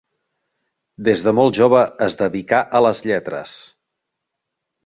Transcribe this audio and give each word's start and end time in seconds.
Des 1.07 1.23
de 1.27 1.33
molt 1.41 1.57
jove 1.59 1.83
es 2.07 2.19
dedicà 2.23 2.65
a 2.81 2.85
les 2.87 3.05
lletres. 3.11 3.55